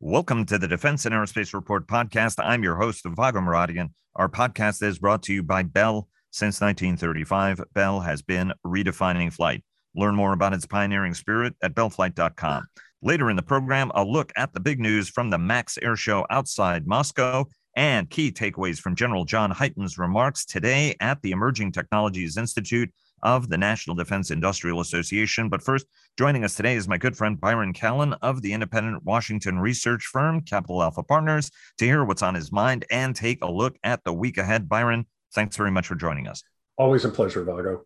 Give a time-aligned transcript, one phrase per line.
[0.00, 2.36] Welcome to the Defense and Aerospace Report podcast.
[2.38, 3.88] I'm your host, Vago Muradian.
[4.14, 6.06] Our podcast is brought to you by Bell.
[6.30, 9.64] Since 1935, Bell has been redefining flight.
[9.96, 12.68] Learn more about its pioneering spirit at bellflight.com.
[13.02, 16.24] Later in the program, a look at the big news from the MAKS Air Show
[16.30, 22.36] outside Moscow and key takeaways from General John Hyten's remarks today at the Emerging Technologies
[22.36, 22.92] Institute
[23.22, 25.48] of the National Defense Industrial Association.
[25.48, 25.86] But first,
[26.18, 30.40] joining us today is my good friend Byron Callan of the independent Washington research firm
[30.40, 34.12] Capital Alpha Partners to hear what's on his mind and take a look at the
[34.12, 34.68] week ahead.
[34.68, 36.42] Byron, thanks very much for joining us.
[36.76, 37.84] Always a pleasure, Vago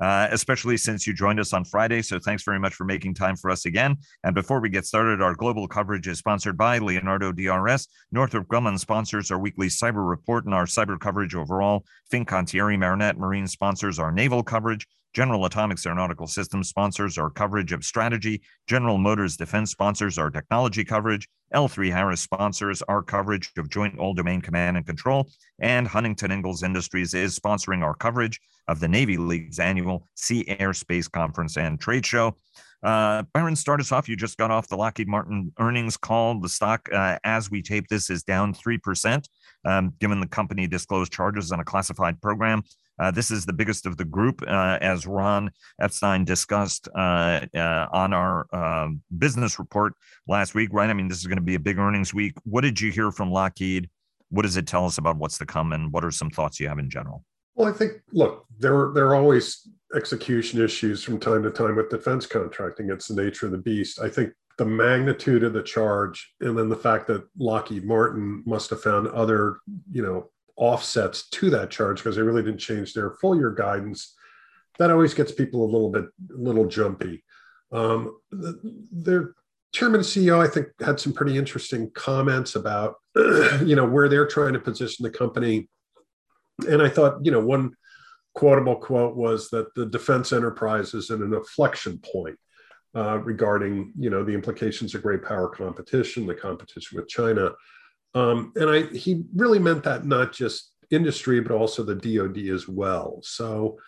[0.00, 2.02] uh, especially since you joined us on Friday.
[2.02, 3.96] So thanks very much for making time for us again.
[4.24, 7.88] And before we get started, our global coverage is sponsored by Leonardo DRS.
[8.12, 11.84] Northrop Grumman sponsors our weekly cyber report and our cyber coverage overall.
[12.12, 14.86] Fincantieri Marinette Marine sponsors our naval coverage.
[15.12, 18.42] General Atomics Aeronautical Systems sponsors our coverage of strategy.
[18.66, 21.28] General Motors Defense sponsors our technology coverage.
[21.54, 25.28] L3 Harris sponsors our coverage of Joint All Domain Command and Control.
[25.58, 30.72] And Huntington Ingalls Industries is sponsoring our coverage of the Navy League's annual Sea Air
[30.72, 32.36] Space Conference and Trade Show.
[32.82, 34.08] Uh, Byron, start us off.
[34.08, 36.40] You just got off the Lockheed Martin earnings call.
[36.40, 39.28] The stock, uh, as we tape this, is down 3%,
[39.64, 42.62] um, given the company disclosed charges on a classified program.
[43.00, 47.86] Uh, this is the biggest of the group, uh, as Ron Epstein discussed uh, uh
[47.92, 49.94] on our um, business report
[50.28, 50.90] last week, right?
[50.90, 52.34] I mean, this is going to be a big earnings week.
[52.44, 53.88] What did you hear from Lockheed?
[54.28, 56.68] What does it tell us about what's to come, and what are some thoughts you
[56.68, 57.24] have in general?
[57.54, 61.90] Well, I think, look, there, there are always execution issues from time to time with
[61.90, 62.90] defense contracting.
[62.90, 64.00] It's the nature of the beast.
[64.00, 68.70] I think the magnitude of the charge and then the fact that Lockheed Martin must
[68.70, 69.58] have found other,
[69.90, 74.14] you know, offsets to that charge because they really didn't change their full year guidance.
[74.78, 77.24] That always gets people a little bit, a little jumpy.
[77.72, 78.60] Um, the,
[78.92, 79.34] their
[79.72, 84.26] chairman and CEO, I think, had some pretty interesting comments about, you know, where they're
[84.26, 85.68] trying to position the company.
[86.68, 87.74] And I thought, you know, one
[88.34, 92.38] quotable quote was that the defense enterprise is in an inflection point
[92.94, 97.50] uh, regarding, you know, the implications of great power competition, the competition with China.
[98.14, 102.66] Um, and I, he really meant that not just industry, but also the DoD as
[102.66, 103.20] well.
[103.22, 103.78] So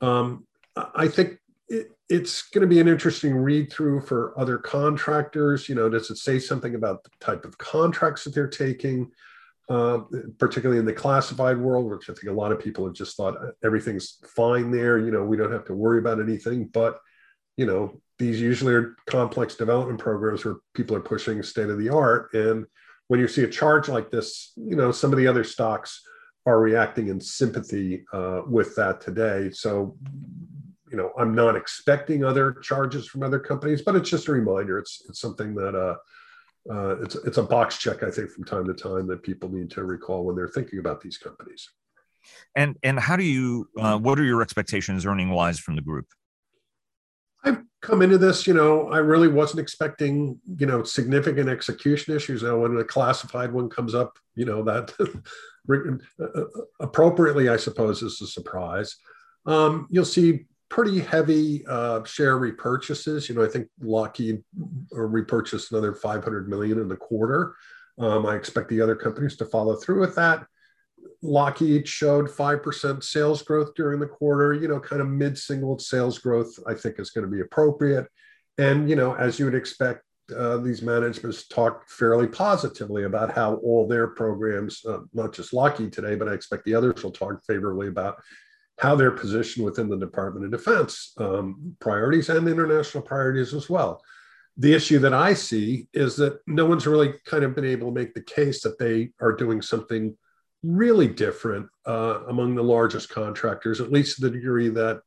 [0.00, 1.38] um, I think
[1.68, 5.68] it, it's going to be an interesting read through for other contractors.
[5.68, 9.10] You know, does it say something about the type of contracts that they're taking,
[9.68, 10.00] uh,
[10.38, 13.36] particularly in the classified world, which I think a lot of people have just thought
[13.42, 14.98] uh, everything's fine there.
[14.98, 16.66] You know, we don't have to worry about anything.
[16.66, 16.98] But,
[17.56, 21.88] you know, these usually are complex development programs where people are pushing state of the
[21.88, 22.32] art.
[22.34, 22.66] And
[23.08, 26.02] when you see a charge like this, you know, some of the other stocks
[26.46, 29.50] are reacting in sympathy uh, with that today.
[29.52, 29.96] So,
[30.90, 34.78] you know, I'm not expecting other charges from other companies, but it's just a reminder.
[34.78, 35.96] It's it's something that uh,
[36.72, 39.70] uh, it's it's a box check, I think, from time to time that people need
[39.72, 41.68] to recall when they're thinking about these companies.
[42.54, 43.68] And and how do you?
[43.78, 46.06] Uh, what are your expectations earning wise from the group?
[47.44, 52.42] I've come into this, you know, I really wasn't expecting, you know, significant execution issues.
[52.42, 54.92] Now, when a classified one comes up, you know, that
[56.20, 56.44] uh,
[56.80, 58.96] appropriately, I suppose, is a surprise.
[59.46, 63.28] Um, you'll see pretty heavy uh, share repurchases.
[63.28, 64.42] You know, I think Lockheed
[64.90, 67.54] repurchased another 500 million in the quarter.
[67.98, 70.46] Um, I expect the other companies to follow through with that.
[71.22, 76.18] Lockheed showed 5% sales growth during the quarter, you know, kind of mid single sales
[76.18, 78.06] growth, I think is going to be appropriate.
[78.58, 80.02] And, you know, as you would expect,
[80.36, 85.92] uh, these managements talked fairly positively about how all their programs, uh, not just Lockheed
[85.92, 88.16] today, but I expect the others will talk favorably about
[88.78, 94.02] how they're positioned within the Department of Defense um, priorities and international priorities as well.
[94.56, 97.94] The issue that I see is that no one's really kind of been able to
[97.94, 100.16] make the case that they are doing something
[100.62, 105.00] really different uh, among the largest contractors, at least to the degree that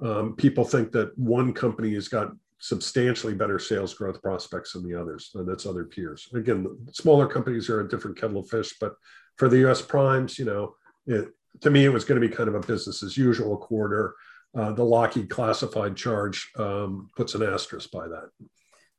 [0.00, 4.98] um, people think that one company has got substantially better sales growth prospects than the
[4.98, 6.28] others, and that's other peers.
[6.32, 8.94] Again, smaller companies are a different kettle of fish, but
[9.36, 9.82] for the U.S.
[9.82, 10.74] primes, you know,
[11.06, 11.28] it,
[11.60, 14.14] to me, it was going to be kind of a business as usual quarter.
[14.54, 18.30] Uh, the Lockheed classified charge um, puts an asterisk by that.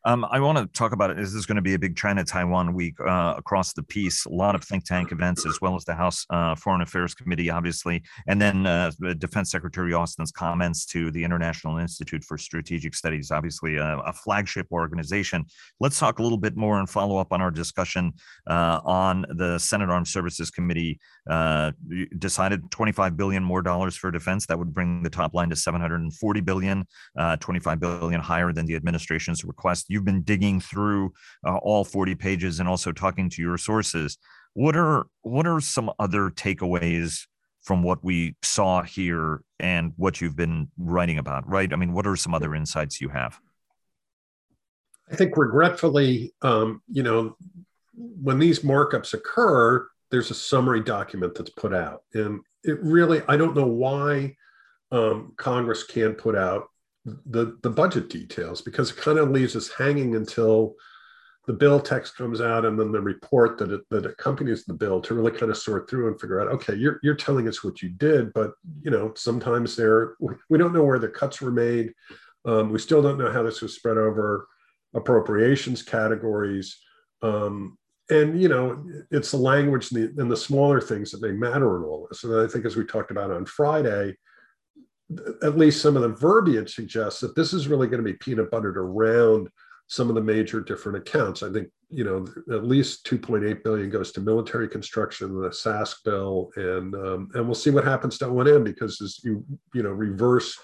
[0.05, 1.19] Um, I want to talk about it.
[1.19, 4.25] Is this is going to be a big China Taiwan week uh, across the piece?
[4.25, 7.49] A lot of think tank events, as well as the House uh, Foreign Affairs Committee,
[7.49, 13.31] obviously, and then uh, Defense Secretary Austin's comments to the International Institute for Strategic Studies,
[13.31, 15.45] obviously a, a flagship organization.
[15.79, 18.11] Let's talk a little bit more and follow up on our discussion
[18.47, 20.99] uh, on the Senate Armed Services Committee
[21.29, 21.71] uh,
[22.17, 24.47] decided 25 billion more dollars for defense.
[24.47, 26.85] That would bring the top line to 740 billion,
[27.17, 31.13] uh, 25 billion higher than the administration's request you've been digging through
[31.45, 34.17] uh, all 40 pages and also talking to your sources.
[34.53, 37.27] What are what are some other takeaways
[37.61, 41.47] from what we saw here and what you've been writing about?
[41.47, 41.71] Right?
[41.71, 43.39] I mean, what are some other insights you have?
[45.11, 47.37] I think regretfully, um, you know,
[47.95, 53.37] when these markups occur, there's a summary document that's put out, and it really I
[53.37, 54.35] don't know why
[54.91, 56.67] um, Congress can't put out
[57.05, 60.75] the the budget details because it kind of leaves us hanging until
[61.45, 65.01] the bill text comes out and then the report that it, that accompanies the bill
[65.01, 67.81] to really kind of sort through and figure out okay you're, you're telling us what
[67.81, 70.15] you did but you know sometimes there
[70.49, 71.93] we don't know where the cuts were made.
[72.45, 74.47] Um, we still don't know how this was spread over
[74.93, 76.77] appropriations categories.
[77.21, 77.77] Um,
[78.09, 81.77] and you know it's the language and the, and the smaller things that may matter
[81.77, 82.23] in all this.
[82.23, 84.13] And i think as we talked about on friday
[85.41, 88.49] at least some of the verbiage suggests that this is really going to be peanut
[88.51, 89.49] buttered around
[89.87, 91.43] some of the major different accounts.
[91.43, 96.49] I think you know at least 2.8 billion goes to military construction, the SASC bill,
[96.55, 100.57] and um, and we'll see what happens to O&M because as you you know reverse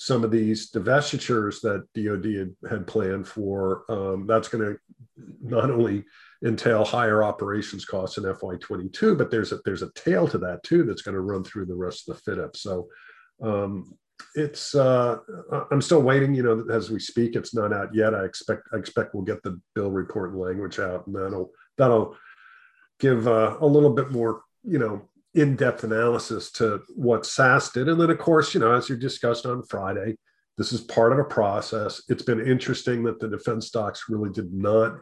[0.00, 4.78] some of these divestitures that DoD had, had planned for, um, that's going to
[5.42, 6.02] not only
[6.42, 10.84] entail higher operations costs in FY22, but there's a there's a tail to that too
[10.84, 12.56] that's going to run through the rest of the FYDP.
[12.56, 12.88] So
[13.42, 13.96] um,
[14.34, 15.18] it's uh,
[15.70, 16.34] I'm still waiting.
[16.34, 18.14] You know, as we speak, it's not out yet.
[18.14, 22.16] I expect I expect we'll get the bill report language out, and that'll that'll
[22.98, 27.88] give uh, a little bit more you know in-depth analysis to what SASC did.
[27.88, 30.16] And then, of course, you know, as you discussed on Friday,
[30.58, 32.02] this is part of a process.
[32.08, 34.98] It's been interesting that the defense stocks really did not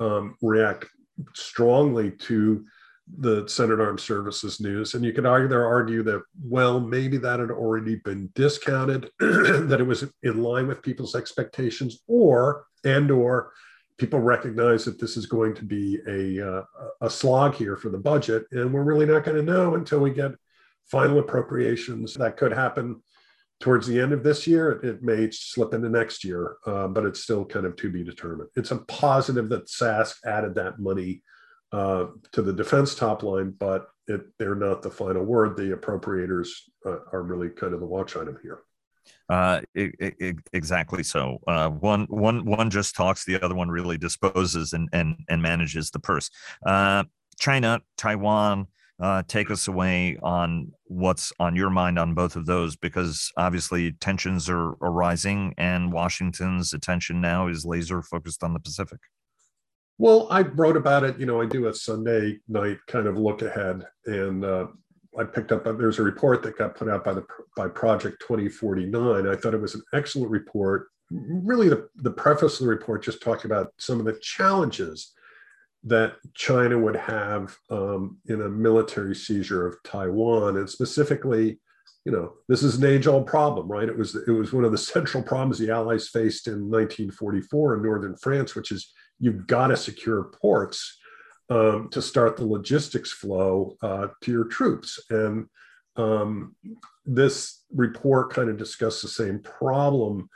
[0.00, 0.86] um, react
[1.34, 2.64] strongly to
[3.16, 4.94] the Senate Armed Services news.
[4.94, 9.86] And you could either argue that, well, maybe that had already been discounted, that it
[9.86, 13.52] was in line with people's expectations, or and or
[13.98, 16.62] people recognize that this is going to be a, uh,
[17.00, 18.44] a slog here for the budget.
[18.52, 20.32] And we're really not going to know until we get
[20.86, 22.14] final appropriations.
[22.14, 23.02] That could happen
[23.60, 24.72] towards the end of this year.
[24.84, 28.50] It may slip into next year, uh, but it's still kind of to be determined.
[28.54, 31.22] It's a positive that SASC added that money
[31.72, 35.56] uh, to the defense top line, but it, they're not the final word.
[35.56, 36.48] The appropriators
[36.86, 38.60] uh, are really kind of the watch item here.
[39.28, 41.38] Uh, it, it, exactly so.
[41.46, 43.24] Uh, one, one, one just talks.
[43.24, 46.30] The other one really disposes and and and manages the purse.
[46.64, 47.04] Uh,
[47.38, 48.66] China, Taiwan.
[49.00, 53.92] Uh, take us away on what's on your mind on both of those, because obviously
[53.92, 58.98] tensions are, are rising, and Washington's attention now is laser focused on the Pacific.
[59.98, 61.18] Well, I wrote about it.
[61.18, 64.68] You know, I do a Sunday night kind of look ahead, and uh,
[65.18, 65.64] I picked up.
[65.64, 69.26] There's a report that got put out by the by Project 2049.
[69.26, 70.86] I thought it was an excellent report.
[71.10, 75.12] Really, the, the preface of the report just talked about some of the challenges
[75.84, 81.58] that China would have um, in a military seizure of Taiwan, and specifically,
[82.04, 83.88] you know, this is an age-old problem, right?
[83.88, 87.82] It was it was one of the central problems the Allies faced in 1944 in
[87.82, 90.98] northern France, which is you've got to secure ports
[91.50, 95.00] um, to start the logistics flow uh, to your troops.
[95.10, 95.46] And
[95.96, 96.54] um,
[97.04, 100.28] this report kind of discussed the same problem,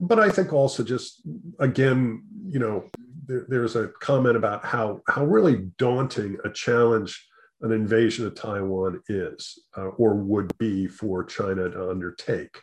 [0.00, 1.22] but I think also just
[1.58, 2.84] again, you know,
[3.26, 7.26] there, there's a comment about how how really daunting a challenge
[7.62, 12.58] an invasion of Taiwan is uh, or would be for China to undertake.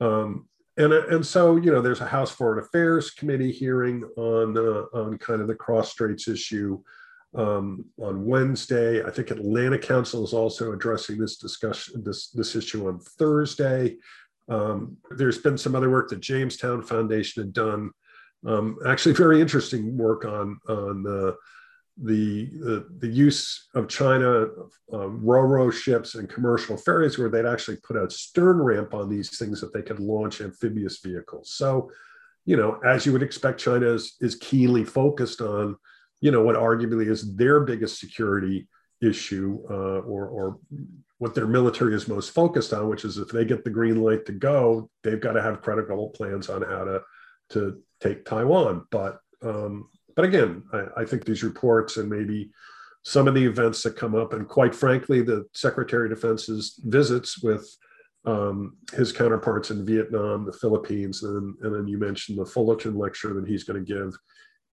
[0.00, 4.84] Um, and and so you know there's a House Foreign Affairs Committee hearing on uh,
[4.96, 6.80] on kind of the cross straits issue
[7.34, 9.02] um, on Wednesday.
[9.04, 13.96] I think Atlantic Council is also addressing this discussion this this issue on Thursday.
[14.48, 17.90] Um, there's been some other work that Jamestown Foundation had done,
[18.46, 21.32] um, actually very interesting work on on uh,
[22.02, 24.46] the, the, the use of China
[24.92, 29.38] um, ro-ro ships and commercial ferries where they'd actually put a stern ramp on these
[29.38, 31.54] things that they could launch amphibious vehicles.
[31.54, 31.90] So,
[32.44, 35.76] you know, as you would expect, China is, is keenly focused on,
[36.20, 38.68] you know, what arguably is their biggest security
[39.00, 40.58] issue uh, or, or
[41.18, 44.26] what their military is most focused on, which is if they get the green light
[44.26, 47.00] to go, they've got to have credible plans on how to,
[47.50, 48.86] to take Taiwan.
[48.90, 52.50] But um, but again, I, I, think these reports and maybe
[53.02, 57.42] some of the events that come up, and quite frankly, the Secretary of Defense's visits
[57.42, 57.68] with
[58.24, 63.34] um, his counterparts in Vietnam, the Philippines, and, and then you mentioned the Fullerton lecture
[63.34, 64.14] that he's going to give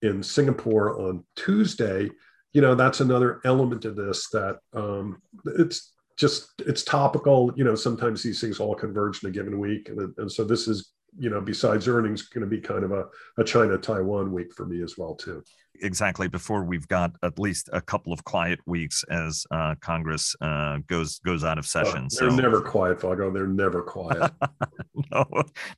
[0.02, 2.10] in Singapore on Tuesday.
[2.54, 5.22] You know, that's another element of this that um,
[5.58, 7.52] it's just it's topical.
[7.56, 10.68] You know, sometimes these things all converge in a given week, and, and so this
[10.68, 13.06] is you know, besides earnings, going to be kind of a,
[13.38, 15.44] a China Taiwan week for me as well too.
[15.82, 16.28] Exactly.
[16.28, 21.20] Before we've got at least a couple of quiet weeks as uh, Congress uh, goes
[21.20, 22.08] goes out of oh, session.
[22.12, 22.36] Oh, they're so.
[22.36, 23.32] never quiet, Vago.
[23.32, 24.32] They're never quiet.
[25.12, 25.26] no,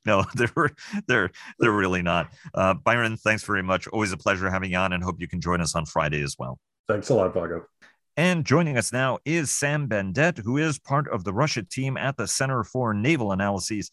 [0.04, 0.70] no, they're
[1.06, 2.32] they're they're really not.
[2.54, 3.86] Uh, Byron, thanks very much.
[3.88, 6.36] Always a pleasure having you on, and hope you can join us on Friday as
[6.38, 6.58] well.
[6.88, 7.66] Thanks a lot, Vago.
[8.16, 12.18] And joining us now is Sam Bendett, who is part of the Russia team at
[12.18, 13.90] the Center for Naval Analyses.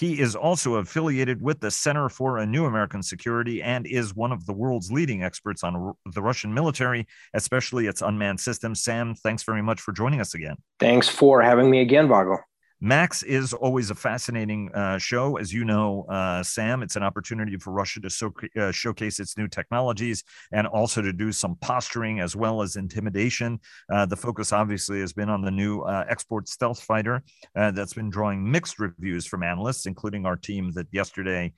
[0.00, 4.32] He is also affiliated with the Center for a New American Security and is one
[4.32, 8.82] of the world's leading experts on the Russian military, especially its unmanned systems.
[8.82, 10.56] Sam, thanks very much for joining us again.
[10.78, 12.38] Thanks for having me again, Vago.
[12.82, 15.36] MAKS is always a fascinating uh, show.
[15.36, 19.36] As you know, uh, Sam, it's an opportunity for Russia to so, uh, showcase its
[19.36, 23.60] new technologies and also to do some posturing as well as intimidation.
[23.92, 27.22] Uh, the focus obviously has been on the new uh, export stealth fighter
[27.54, 31.52] uh, that's been drawing mixed reviews from analysts, including our team that yesterday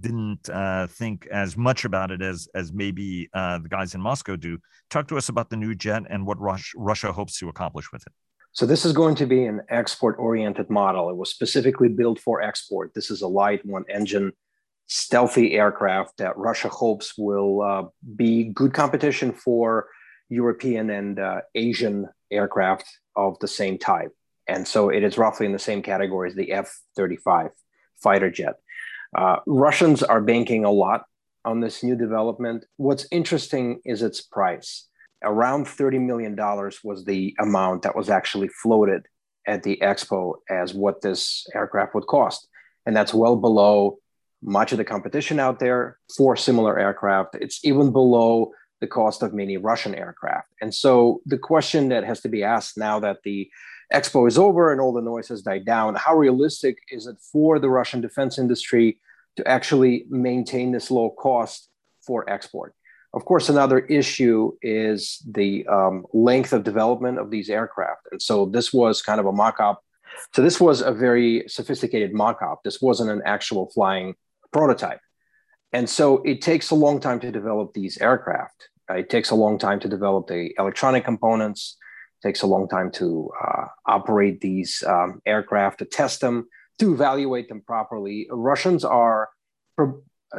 [0.00, 0.48] didn't
[0.88, 4.58] think as much about it as, as maybe the guys in Moscow do.
[4.88, 8.12] Talk to us about the new jet and what Russia hopes to accomplish with it.
[8.54, 11.10] So this is going to be an export-oriented model.
[11.10, 12.94] It was specifically built for export.
[12.94, 14.32] This is a light one-engine
[14.86, 17.82] stealthy aircraft that Russia hopes will uh,
[18.14, 19.88] be good competition for
[20.28, 24.12] European and uh, Asian aircraft of the same type.
[24.46, 27.50] And so it is roughly in the same category as the F 35
[28.00, 28.54] fighter jet.
[29.16, 31.06] Uh, Russians are banking a lot
[31.44, 32.66] on this new development.
[32.76, 34.86] What's interesting is its price
[35.24, 36.36] around $30 million
[36.84, 39.06] was the amount that was actually floated
[39.46, 42.48] at the expo as what this aircraft would cost.
[42.86, 43.98] And that's well below
[44.42, 47.36] much of the competition out there for similar aircraft.
[47.40, 50.48] It's even below the cost of many Russian aircraft.
[50.60, 53.48] And so the question that has to be asked now that the
[53.92, 57.58] expo is over and all the noise has died down, how realistic is it for
[57.58, 58.98] the Russian defense industry
[59.36, 61.70] to actually maintain this low cost
[62.06, 62.74] for export?
[63.14, 68.08] Of course, another issue is the um, length of development of these aircraft.
[68.10, 69.84] And so this was kind of a mock up.
[70.34, 72.62] So this was a very sophisticated mock up.
[72.64, 74.16] This wasn't an actual flying
[74.52, 75.00] prototype.
[75.72, 78.68] And so it takes a long time to develop these aircraft.
[78.90, 81.76] Uh, it takes a long time to develop the electronic components.
[82.22, 86.48] Takes a long time to uh, operate these um, aircraft, to test them,
[86.80, 88.26] to evaluate them properly.
[88.30, 89.28] Russians are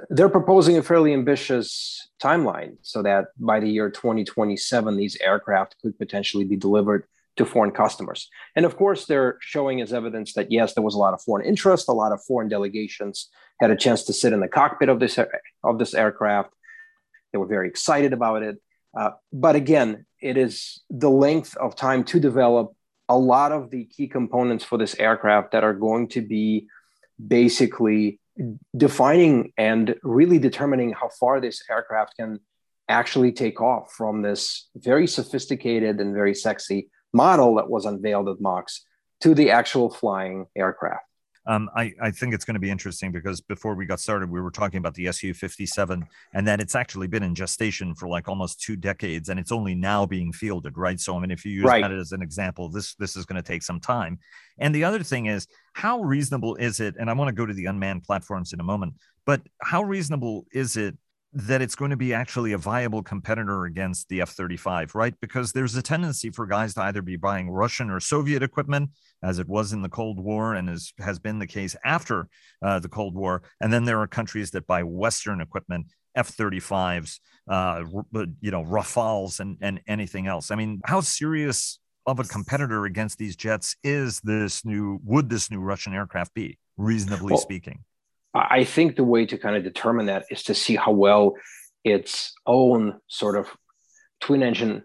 [0.09, 5.97] they're proposing a fairly ambitious timeline so that by the year 2027, these aircraft could
[5.97, 7.05] potentially be delivered
[7.37, 8.29] to foreign customers.
[8.55, 11.45] And of course, they're showing as evidence that yes, there was a lot of foreign
[11.45, 14.99] interest, a lot of foreign delegations had a chance to sit in the cockpit of
[14.99, 15.19] this
[15.63, 16.51] of this aircraft.
[17.31, 18.61] They were very excited about it.
[18.97, 22.73] Uh, but again, it is the length of time to develop
[23.09, 26.67] a lot of the key components for this aircraft that are going to be
[27.25, 28.19] basically
[28.75, 32.39] defining and really determining how far this aircraft can
[32.87, 38.39] actually take off from this very sophisticated and very sexy model that was unveiled at
[38.39, 38.85] MAKS
[39.21, 41.04] to the actual flying aircraft.
[41.47, 44.41] Um, I, I, think it's going to be interesting because before we got started, we
[44.41, 48.27] were talking about the Su 57 and that it's actually been in gestation for like
[48.27, 50.99] almost two decades and it's only now being fielded, right?
[50.99, 51.81] So, I mean, if you use right.
[51.81, 54.17] that as an example, this, this is going to take some time.
[54.57, 56.95] And the other thing is, how reasonable is it?
[56.99, 58.93] And I want to go to the unmanned platforms in a moment,
[59.25, 60.97] but how reasonable is it
[61.35, 65.13] that it's going to be actually a viable competitor against the F 35, right?
[65.19, 69.37] Because there's a tendency for guys to either be buying Russian or Soviet equipment, as
[69.37, 72.29] it was in the Cold War and is, has been the case after
[72.61, 73.43] uh, the Cold War.
[73.59, 77.83] And then there are countries that buy Western equipment, F 35s, uh,
[78.39, 80.51] you know, Rafales, and, and anything else.
[80.51, 85.51] I mean, how serious of a competitor against these jets is this new, would this
[85.51, 87.83] new Russian aircraft be, reasonably well, speaking?
[88.35, 91.35] I think the way to kind of determine that is to see how well
[91.85, 93.47] its own sort of
[94.19, 94.83] twin engine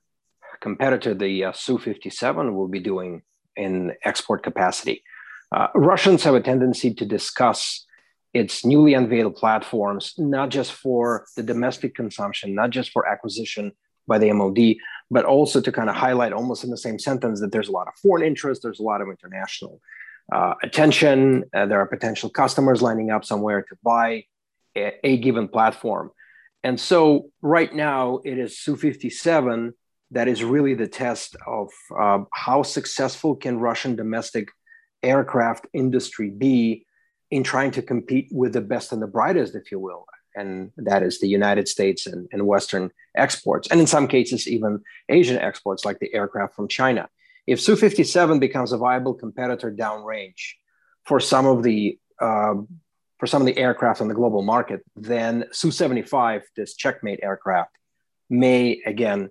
[0.61, 3.23] competitor, the uh, Su 57, will be doing
[3.57, 5.03] in export capacity.
[5.51, 7.85] Uh, Russians have a tendency to discuss
[8.33, 13.73] its newly unveiled platforms, not just for the domestic consumption, not just for acquisition
[14.07, 14.77] by the MOD,
[15.11, 17.89] but also to kind of highlight almost in the same sentence that there's a lot
[17.89, 19.81] of foreign interest, there's a lot of international
[20.33, 21.45] uh, attention.
[21.55, 24.25] Uh, there are potential customers lining up somewhere to buy
[24.77, 26.11] a, a, given platform.
[26.63, 29.75] And so right now it is Su 57
[30.13, 31.69] that is really the test of
[31.99, 34.49] uh, how successful can Russian domestic
[35.03, 36.85] aircraft industry be
[37.31, 40.07] in trying to compete with the best and the brightest, if you will.
[40.35, 44.81] And that is the United States and, and Western exports, and in some cases, even
[45.09, 47.09] Asian exports, like the aircraft from China
[47.51, 50.53] if Su 57 becomes a viable competitor downrange
[51.05, 52.55] for some of the uh,
[53.19, 57.77] for some of the aircraft on the global market, then Su-75, this checkmate aircraft,
[58.31, 59.31] may again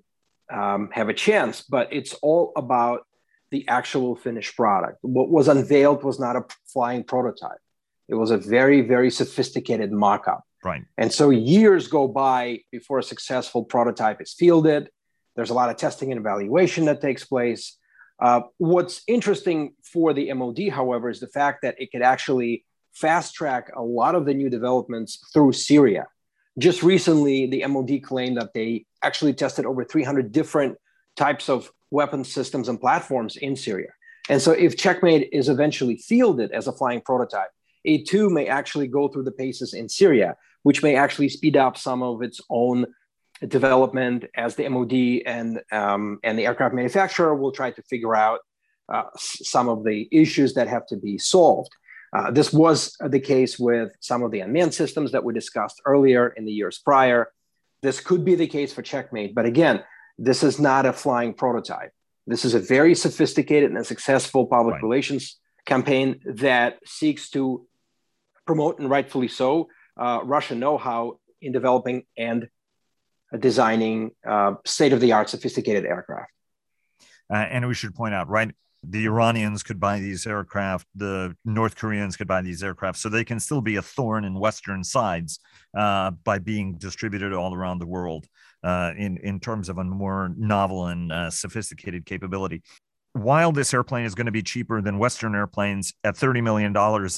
[0.52, 1.62] um, have a chance.
[1.62, 3.08] But it's all about
[3.52, 4.98] the actual finished product.
[5.02, 7.62] What was unveiled was not a flying prototype.
[8.10, 10.44] It was a very, very sophisticated mock-up.
[10.62, 10.84] Right.
[10.98, 14.90] And so years go by before a successful prototype is fielded.
[15.38, 17.78] There's a lot of testing and evaluation that takes place.
[18.22, 23.34] Uh, what's interesting for the MOD, however, is the fact that it could actually fast
[23.34, 26.08] track a lot of the new developments through Syria.
[26.58, 30.78] Just recently, the MOD claimed that they actually tested over 300 different
[31.16, 33.90] types of weapon systems and platforms in Syria.
[34.30, 37.50] And so, if Checkmate is eventually fielded as a flying prototype,
[37.86, 41.78] it too may actually go through the paces in Syria, which may actually speed up
[41.78, 42.86] some of its own
[43.48, 48.40] development as the MOD and um, and the aircraft manufacturer will try to figure out
[48.92, 51.72] uh, some of the issues that have to be solved.
[52.12, 56.30] Uh, this was the case with some of the unmanned systems that we discussed earlier
[56.30, 57.32] in the years prior.
[57.82, 59.84] This could be the case for Checkmate, but again,
[60.18, 61.92] this is not a flying prototype.
[62.28, 64.84] This is a very sophisticated and successful public right.
[64.84, 67.66] relations campaign that seeks to
[68.46, 72.50] promote, and rightfully so, uh, Russian know how in developing and
[73.38, 76.32] designing uh, state of the art sophisticated aircraft.
[77.32, 78.52] Uh, and we should point out, right?
[78.84, 83.26] The Iranians could buy these aircraft, the North Koreans could buy these aircraft, so they
[83.26, 85.40] can still be a thorn in Western sides
[85.78, 88.26] uh, by being distributed all around the world
[88.64, 92.64] uh, in, in terms of a more novel and uh, sophisticated capability
[93.14, 96.74] while this airplane is going to be cheaper than Western airplanes at $30 million,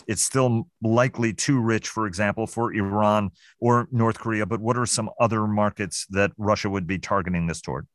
[0.08, 4.46] it's still likely too rich, for example, for Iran or North Korea.
[4.46, 7.88] But what are some other markets that Russia would be targeting this toward?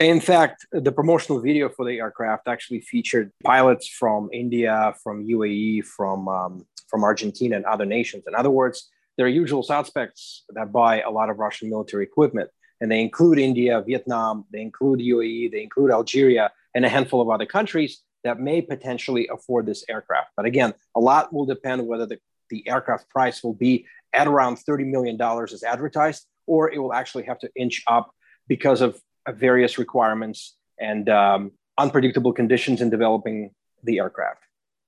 [0.00, 5.84] In fact, the promotional video for the aircraft actually featured pilots from India, from UAE,
[5.84, 8.24] from, um, from Argentina, and other nations.
[8.26, 12.50] In other words, there are usual suspects that buy a lot of Russian military equipment,
[12.80, 17.30] and they include India, Vietnam, they include UAE, they include Algeria and a handful of
[17.30, 20.30] other countries that may potentially afford this aircraft.
[20.36, 22.18] But again, a lot will depend whether the,
[22.50, 27.24] the aircraft price will be at around $30 million as advertised, or it will actually
[27.24, 28.10] have to inch up
[28.48, 29.00] because of,
[29.36, 33.50] various requirements and um, unpredictable conditions in developing
[33.82, 34.40] the aircraft.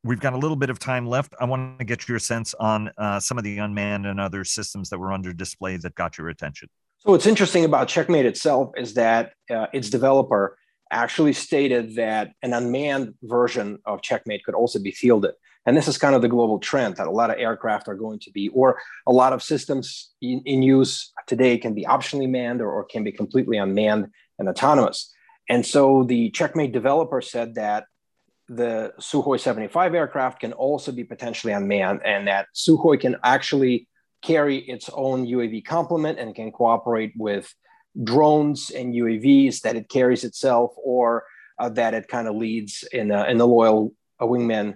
[0.04, 1.34] We've got a little bit of time left.
[1.40, 4.90] I want to get your sense on uh, some of the unmanned and other systems
[4.90, 6.68] that were under display that got your attention.
[6.98, 10.58] So, what's interesting about Checkmate itself is that uh, its developer
[10.90, 15.32] actually stated that an unmanned version of Checkmate could also be fielded.
[15.66, 18.20] And this is kind of the global trend that a lot of aircraft are going
[18.20, 22.60] to be, or a lot of systems in, in use today can be optionally manned
[22.60, 24.06] or, or can be completely unmanned
[24.38, 25.12] and autonomous.
[25.48, 27.84] And so the Checkmate developer said that
[28.48, 33.88] the Sukhoi 75 aircraft can also be potentially unmanned, and that Sukhoi can actually
[34.22, 37.52] carry its own UAV complement and can cooperate with
[38.02, 41.24] drones and UAVs that it carries itself, or
[41.58, 44.74] uh, that it kind of leads in, a, in the loyal uh, wingman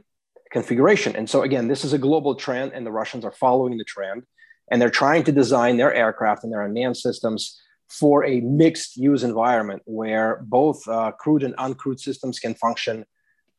[0.51, 1.15] configuration.
[1.17, 4.25] And so, again, this is a global trend, and the Russians are following the trend,
[4.71, 9.25] and they're trying to design their aircraft and their unmanned systems for a mixed use
[9.25, 13.05] environment where both uh, crewed and uncrewed systems can function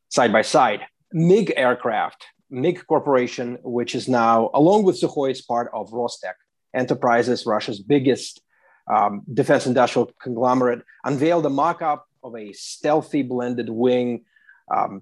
[0.10, 0.82] side by side.
[1.12, 6.36] MiG aircraft, MiG Corporation, which is now, along with Sukhoi, is part of Rostec
[6.74, 8.42] Enterprises, Russia's biggest
[8.88, 14.26] um, defense industrial conglomerate, unveiled a mock up of a stealthy blended wing
[14.74, 15.02] um,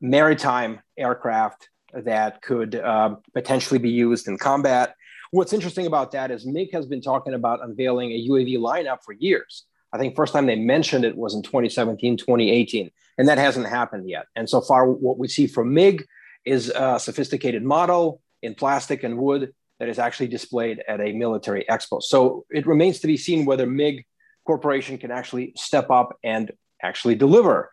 [0.00, 4.96] maritime aircraft that could uh, potentially be used in combat.
[5.30, 9.12] What's interesting about that is MiG has been talking about unveiling a UAV lineup for
[9.12, 9.64] years.
[9.92, 14.08] I think first time they mentioned it was in 2017, 2018, and that hasn't happened
[14.08, 14.26] yet.
[14.34, 16.06] And so far, what we see from MiG
[16.44, 21.64] is a sophisticated model in plastic and wood that is actually displayed at a military
[21.68, 22.02] expo.
[22.02, 24.04] So it remains to be seen whether MiG
[24.46, 27.70] Corporation can actually step up and actually deliver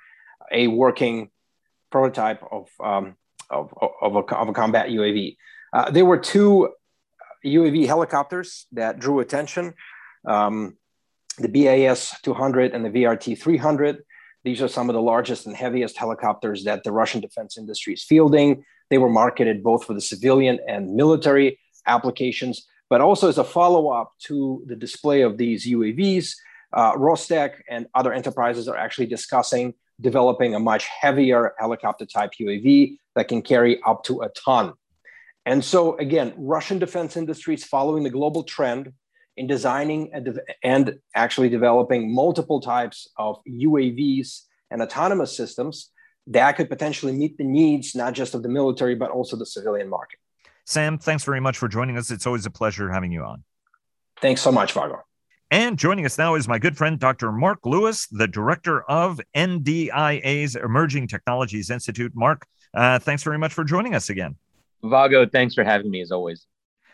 [0.51, 1.29] a working
[1.91, 3.15] prototype of, um,
[3.49, 5.35] of, of, a, of, a, combat UAV.
[5.73, 6.69] Uh, there were two
[7.45, 9.73] UAV helicopters that drew attention
[10.25, 10.77] um,
[11.37, 14.03] the BAS 200 and the VRT 300.
[14.43, 18.03] These are some of the largest and heaviest helicopters that the Russian defense industry is
[18.03, 18.63] fielding.
[18.89, 23.89] They were marketed both for the civilian and military applications, but also as a follow
[23.89, 26.35] up to the display of these UAVs,
[26.73, 32.97] uh, Rostec and other enterprises are actually discussing developing a much heavier helicopter type UAV
[33.15, 34.73] that can carry up to a ton.
[35.45, 38.93] And so, again, Russian defense industry is following the global trend
[39.37, 45.91] in designing and, and actually developing multiple types of UAVs and autonomous systems
[46.27, 49.89] that could potentially meet the needs not just of the military, but also the civilian
[49.89, 50.19] market.
[50.71, 52.12] Sam, thanks very much for joining us.
[52.12, 53.43] It's always a pleasure having you on.
[54.21, 55.01] Thanks so much, Vago.
[55.49, 57.34] And joining us now is my good friend, Dr.
[57.34, 62.13] Mark Lewis, the director of NDIA's Emerging Technologies Institute.
[62.15, 64.38] Mark, uh, thanks very much for joining us again.
[64.81, 66.47] Vago, thanks for having me as always.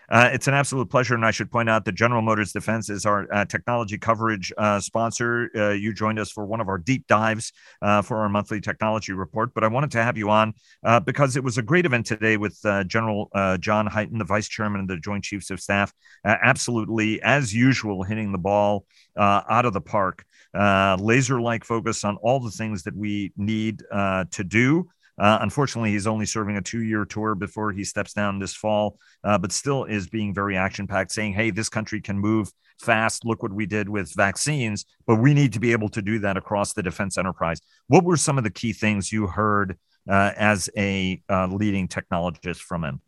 [0.10, 1.16] Uh, it's an absolute pleasure.
[1.16, 4.80] And I should point out that General Motors Defense is our uh, technology coverage uh,
[4.80, 5.50] sponsor.
[5.56, 9.12] Uh, you joined us for one of our deep dives uh, for our monthly technology
[9.12, 9.54] report.
[9.54, 12.38] But I wanted to have you on uh, because it was a great event today
[12.38, 15.94] with General John Hyten, the Vice Chairman of the Joint Chiefs of Staff.
[16.26, 18.86] absolutely, as usual, hitting the ball
[19.18, 20.26] out of the park.
[20.54, 24.88] laser like focus on all the things that we need to do
[25.18, 28.98] uh, unfortunately, he's only serving a two year tour before he steps down this fall,
[29.24, 33.26] uh, but still is being very action packed, saying, hey, this country can move fast.
[33.26, 36.38] Look what we did with vaccines, but we need to be able to do that
[36.38, 37.60] across the defense enterprise.
[37.88, 39.78] What were some of the key things you heard
[40.08, 43.02] uh, as a uh, leading technologist from him?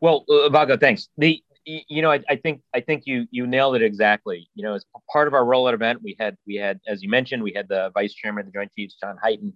[0.00, 1.08] Well, uh, Vago, thanks.
[1.16, 4.48] The you know, I, I, think I think you you nailed it exactly.
[4.54, 7.42] You know, as part of our rollout event, we had we had, as you mentioned,
[7.42, 9.52] we had the vice chairman of the Joint Chiefs, John Hyten,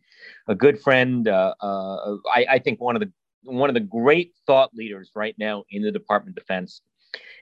[0.48, 1.28] a good friend.
[1.28, 3.12] Uh, uh, I, I, think one of the
[3.44, 6.82] one of the great thought leaders right now in the Department of Defense,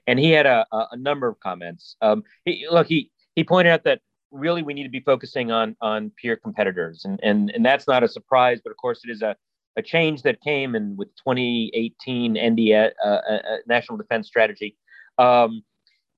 [0.05, 1.95] and he had a, a number of comments.
[2.01, 4.01] Um, he, look, he he pointed out that
[4.31, 8.03] really we need to be focusing on on peer competitors, and and and that's not
[8.03, 9.35] a surprise, but of course it is a
[9.77, 14.75] a change that came in with 2018 NDA, uh, uh, uh, National Defense Strategy.
[15.17, 15.63] Um,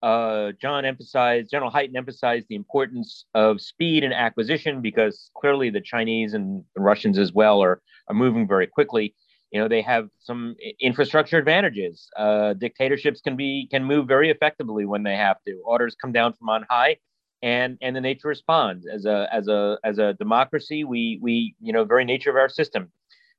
[0.02, 5.82] uh, John emphasized, General Hyten emphasized the importance of speed and acquisition because clearly the
[5.82, 9.14] Chinese and the Russians as well are, are moving very quickly.
[9.52, 12.10] You know, they have some infrastructure advantages.
[12.18, 15.62] Uh, dictatorships can be can move very effectively when they have to.
[15.66, 16.98] Orders come down from on high,
[17.44, 18.88] and and the nature responds.
[18.88, 22.48] As a as a as a democracy, we we you know very nature of our
[22.48, 22.92] system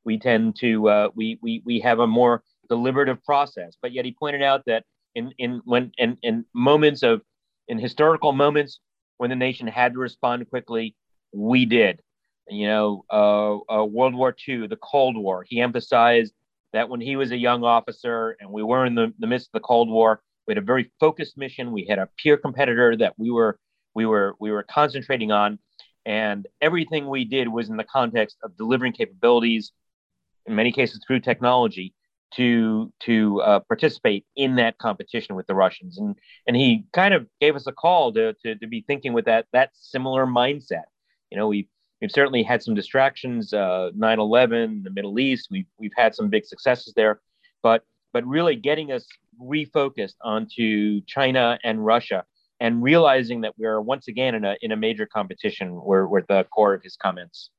[0.05, 3.77] we tend to uh, we, we we have a more deliberative process.
[3.81, 4.85] But yet he pointed out that
[5.15, 7.23] in in when in, in moments of
[7.69, 8.81] in historical moments
[9.19, 10.97] when the nation had to respond quickly,
[11.33, 12.01] we did.
[12.49, 15.45] You know, uh, uh, World War II, the Cold War.
[15.49, 16.35] He emphasized
[16.73, 19.53] that when he was a young officer and we were in the, the midst of
[19.53, 21.71] the Cold War, we had a very focused mission.
[21.71, 23.59] We had a peer competitor that we were
[23.95, 25.59] we were we were concentrating on,
[26.05, 29.73] and everything we did was in the context of delivering capabilities
[30.47, 31.95] in many cases through technology,
[32.35, 35.99] to to uh, participate in that competition with the Russians.
[35.99, 39.27] And and he kind of gave us a call to, to, to be thinking with
[39.27, 40.85] that that similar mindset.
[41.31, 41.69] You know, we
[42.01, 45.49] we've certainly had some distractions, uh, 9/11, the Middle East.
[45.51, 47.21] We've we've had some big successes there,
[47.63, 49.07] but but really getting us
[49.41, 52.25] refocused onto China and Russia
[52.61, 56.45] and realizing that we're once again in a in a major competition were, were the
[56.45, 57.51] core of his comments.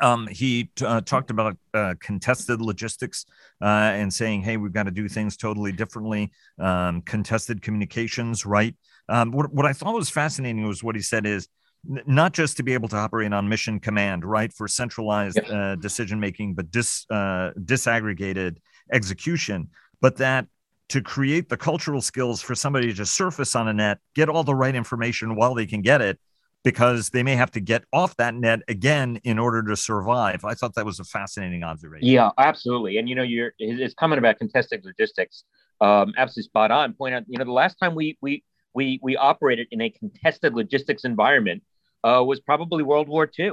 [0.00, 3.24] Um, he uh, talked about uh, contested logistics
[3.60, 8.74] uh, and saying, "Hey, we've got to do things totally differently." Um, contested communications, right?
[9.08, 11.48] Um, what, what I thought was fascinating was what he said is
[11.84, 16.20] not just to be able to operate on mission command, right, for centralized uh, decision
[16.20, 18.58] making, but dis, uh, disaggregated
[18.92, 19.68] execution,
[20.00, 20.46] but that
[20.88, 24.44] to create the cultural skills for somebody to just surface on a net, get all
[24.44, 26.20] the right information while they can get it,
[26.64, 30.44] because they may have to get off that net again in order to survive.
[30.44, 32.08] I thought that was a fascinating observation.
[32.08, 32.98] Yeah, absolutely.
[32.98, 35.44] And you know, your his comment about contested logistics,
[35.80, 36.94] um, absolutely spot on.
[36.94, 38.44] Point out, you know, the last time we we
[38.74, 41.62] we we operated in a contested logistics environment
[42.04, 43.52] uh, was probably World War II.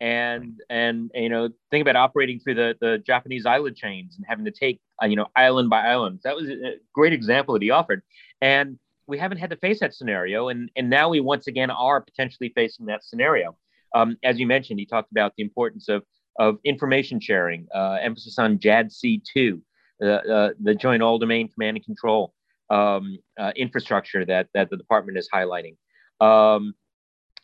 [0.00, 4.44] And and you know, think about operating through the the Japanese island chains and having
[4.44, 6.20] to take uh, you know island by island.
[6.24, 8.02] That was a great example that he offered.
[8.40, 8.78] And
[9.12, 12.50] we haven't had to face that scenario, and and now we once again are potentially
[12.54, 13.54] facing that scenario.
[13.94, 16.02] Um, as you mentioned, he talked about the importance of
[16.38, 19.60] of information sharing, uh, emphasis on JADC2,
[20.02, 22.32] uh, uh, the Joint All Domain Command and Control
[22.70, 25.76] um, uh, infrastructure that that the department is highlighting.
[26.18, 26.72] Um,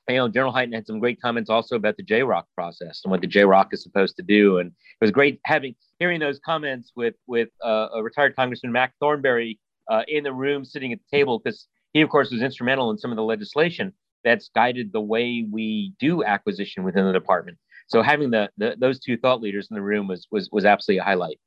[0.09, 3.21] you know, General Hyten had some great comments also about the JROC process and what
[3.21, 7.17] the JROC is supposed to do, and it was great having hearing those comments with
[7.27, 11.39] with uh, a retired Congressman Mac Thornberry uh, in the room sitting at the table
[11.39, 13.93] because he, of course, was instrumental in some of the legislation
[14.25, 17.59] that's guided the way we do acquisition within the department.
[17.87, 20.99] So having the, the those two thought leaders in the room was was was absolutely
[20.99, 21.39] a highlight.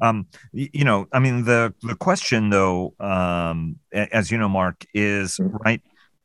[0.00, 5.36] Um, you know, I mean, the the question though, um, as you know, Mark, is
[5.36, 5.56] mm-hmm.
[5.58, 5.82] right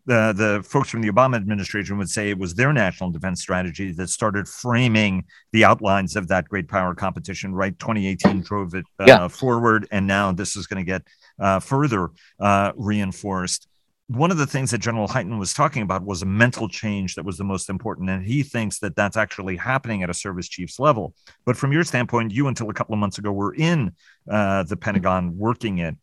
[0.08, 3.91] the the folks from the Obama administration would say it was their national defense strategy
[3.91, 7.54] that started framing the outlines of that great power competition.
[7.54, 9.28] Right, 2018 drove it uh, yeah.
[9.28, 11.04] forward, and now this is going to get
[11.39, 13.67] uh, further uh, reinforced.
[14.08, 17.26] one of the things that General Hyten was talking about was a mental change that
[17.26, 18.10] was the most important.
[18.10, 21.13] And he thinks that that's actually happening at a service chief's level.
[21.45, 23.91] But from your standpoint, you until a couple of months ago were in
[24.30, 25.95] uh, the Pentagon working it.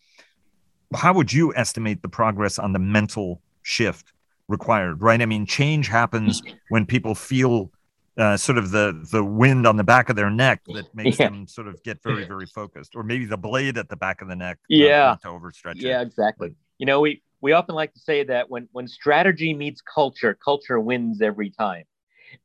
[0.95, 4.13] How would you estimate the progress on the mental shift
[4.49, 5.23] required, right?
[5.23, 7.71] I mean, change happens when people feel
[8.17, 11.29] uh, sort of the the wind on the back of their neck that makes yeah.
[11.29, 14.29] them sort of get very very focused, or maybe the blade at the back of
[14.29, 14.59] the neck.
[14.69, 15.77] Yeah, to overstretch.
[15.77, 16.07] Yeah, it.
[16.07, 16.55] exactly.
[16.79, 20.79] You know, we we often like to say that when when strategy meets culture, culture
[20.79, 21.85] wins every time.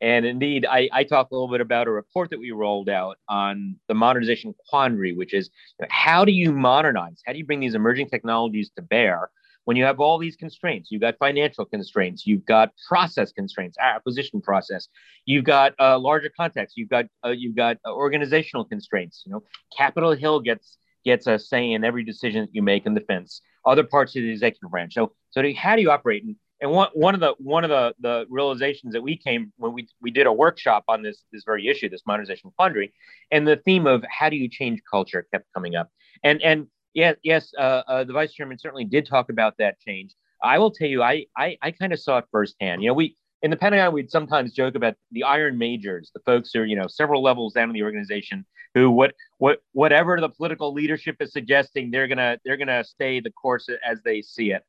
[0.01, 3.17] And indeed, I, I talk a little bit about a report that we rolled out
[3.27, 5.49] on the modernization quandary, which is
[5.89, 7.21] how do you modernize?
[7.25, 9.31] How do you bring these emerging technologies to bear
[9.65, 14.41] when you have all these constraints, you've got financial constraints, you've got process constraints, acquisition
[14.41, 14.87] process,
[15.25, 19.23] you've got uh, larger context, you've got uh, you've got uh, organizational constraints.
[19.25, 19.43] You know,
[19.75, 23.41] Capitol Hill gets gets a say in every decision that you make in defense.
[23.65, 24.93] Other parts of the executive branch.
[24.93, 26.23] So so do, how do you operate?
[26.23, 29.73] And, and one, one of the one of the, the realizations that we came when
[29.73, 32.93] we, we did a workshop on this this very issue, this modernization quandary,
[33.31, 35.89] and the theme of how do you change culture kept coming up.
[36.23, 37.51] And and Yes, yes.
[37.57, 40.15] Uh, uh, the vice chairman certainly did talk about that change.
[40.43, 42.81] I will tell you, I I, I kind of saw it firsthand.
[42.81, 46.51] You know, we in the Pentagon we'd sometimes joke about the iron majors, the folks
[46.53, 50.29] who are you know several levels down in the organization who what what whatever the
[50.29, 54.63] political leadership is suggesting, they're gonna they're gonna stay the course as they see it.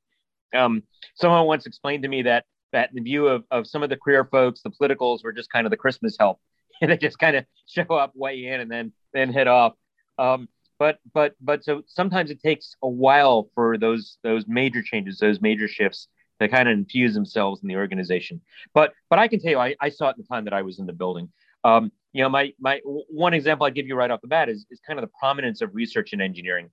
[0.54, 0.82] Um,
[1.14, 4.24] someone once explained to me that that the view of, of some of the career
[4.24, 6.40] folks, the politicals were just kind of the Christmas help.
[6.80, 9.74] They just kind of show up, weigh in, and then then head off.
[10.18, 10.48] Um,
[10.80, 15.40] but but but so sometimes it takes a while for those those major changes those
[15.40, 16.08] major shifts
[16.40, 18.40] to kind of infuse themselves in the organization.
[18.74, 20.62] But but i can tell you i, I saw it in the time that i
[20.62, 21.28] was in the building.
[21.62, 24.66] Um, you know my my one example I'd give you right off the bat is,
[24.70, 26.70] is kind of the prominence of research and engineering.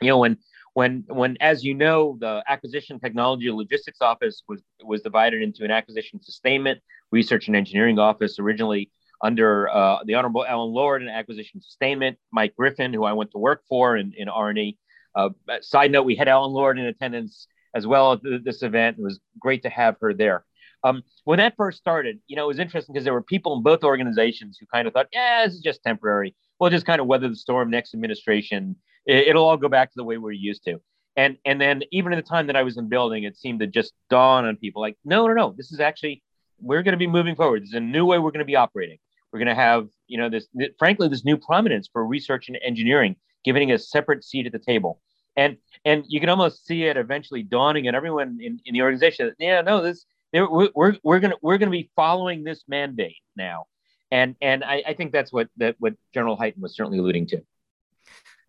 [0.00, 0.38] You know when
[0.72, 5.70] when when as you know the acquisition technology logistics office was was divided into an
[5.70, 6.80] acquisition sustainment
[7.12, 8.90] research and engineering office originally
[9.22, 13.38] under uh, the Honorable Ellen Lord in acquisition sustainment, Mike Griffin, who I went to
[13.38, 14.78] work for in, in R&E.
[15.14, 15.30] Uh,
[15.62, 18.98] side note, we had Ellen Lord in attendance as well at this event.
[18.98, 20.44] It was great to have her there.
[20.84, 23.62] Um, when that first started, you know, it was interesting because there were people in
[23.62, 26.34] both organizations who kind of thought, yeah, this is just temporary.
[26.60, 28.76] We'll just kind of weather the storm next administration.
[29.04, 30.80] It, will all go back to the way we're used to.
[31.16, 33.66] And and then even at the time that I was in building, it seemed to
[33.66, 36.22] just dawn on people like, no, no, no, this is actually
[36.60, 37.62] we're going to be moving forward.
[37.62, 38.98] There's a new way we're going to be operating.
[39.36, 43.16] We're going to have, you know, this, frankly, this new prominence for research and engineering,
[43.44, 44.98] giving a separate seat at the table.
[45.36, 49.34] And and you can almost see it eventually dawning on everyone in, in the organization.
[49.38, 53.66] Yeah, no, this we're, we're, we're gonna we're gonna be following this mandate now,
[54.10, 57.42] and and I, I think that's what that what General Hyten was certainly alluding to.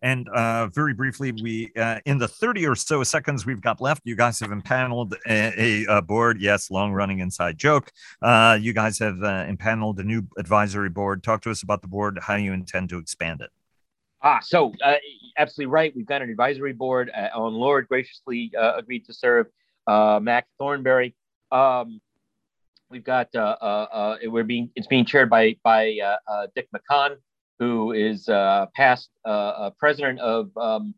[0.00, 4.02] And uh, very briefly, we uh, in the 30 or so seconds we've got left,
[4.04, 6.40] you guys have impaneled a, a, board.
[6.40, 7.90] Yes, long running inside joke.
[8.22, 11.24] Uh, you guys have uh, impaneled a new advisory board.
[11.24, 13.50] Talk to us about the board, how you intend to expand it.
[14.22, 14.94] Ah, so uh,
[15.36, 15.94] absolutely right.
[15.94, 17.10] We've got an advisory board.
[17.16, 19.46] Uh, Ellen Lord graciously agreed to serve.
[19.88, 21.16] Mac Thornberry.
[21.50, 22.00] Um,
[22.88, 25.98] we've got we're being it's being chaired by by
[26.54, 27.16] Dick McCon
[27.58, 30.94] who is uh, past uh, president of um,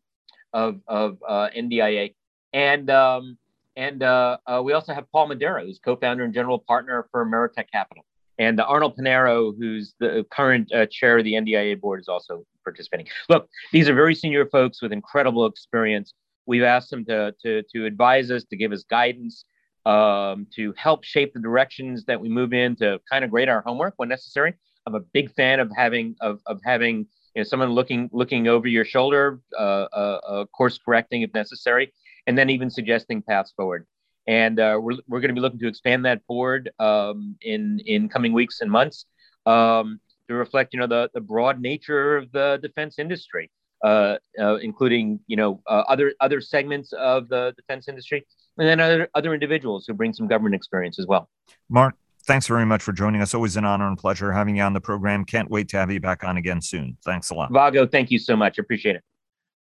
[0.53, 2.14] of, of uh, NDIA,
[2.53, 3.38] and um,
[3.77, 7.70] and uh, uh, we also have Paul Madera, who's co-founder and general partner for Meritech
[7.73, 8.05] Capital,
[8.38, 13.07] and Arnold Punaro, who's the current chair of the NDIA board, is also participating.
[13.29, 16.12] Look, these are very senior folks with incredible experience.
[16.46, 19.44] We've asked them to to, to advise us, to give us guidance,
[19.87, 23.62] um, to help shape the directions that we move in, to kind of grade our
[23.62, 24.55] homework when necessary
[24.90, 28.66] I'm a big fan of having of, of having you know someone looking looking over
[28.66, 31.92] your shoulder, uh, uh, uh, course correcting if necessary,
[32.26, 33.87] and then even suggesting paths forward.
[34.26, 38.09] And uh, we're we're going to be looking to expand that board um, in in
[38.09, 39.07] coming weeks and months
[39.46, 43.48] um, to reflect you know the the broad nature of the defense industry,
[43.85, 44.16] uh,
[44.61, 48.26] including you know other other segments of the defense industry,
[48.59, 51.29] and then other other individuals who bring some government experience as well.
[51.68, 51.94] Mark,
[52.31, 53.35] thanks very much for joining us.
[53.35, 55.25] Always an honor and pleasure having you on the program.
[55.25, 56.97] Can't wait to have you back on again soon.
[57.05, 57.53] Thanks a lot.
[57.53, 58.57] Vago, thank you so much.
[58.57, 59.03] Appreciate it.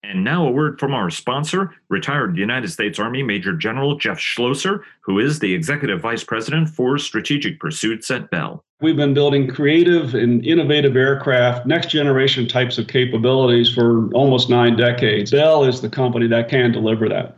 [0.04, 4.84] And now a word from our sponsor, retired United States Army Major General Jeff Schlosser,
[5.00, 8.64] who is the Executive Vice President for Strategic Pursuits at Bell.
[8.82, 14.76] We've been building creative and innovative aircraft, next generation types of capabilities for almost nine
[14.76, 15.32] decades.
[15.32, 17.38] Bell is the company that can deliver that.